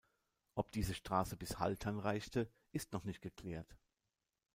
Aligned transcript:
Ob 0.55 0.71
diese 0.71 0.95
Straße 0.95 1.37
bis 1.37 1.59
Haltern 1.59 1.99
reichte, 1.99 2.51
ist 2.71 2.91
noch 2.91 3.03
nicht 3.03 3.21
geklärt. 3.21 3.77